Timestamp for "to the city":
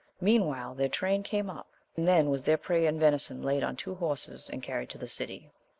4.89-5.51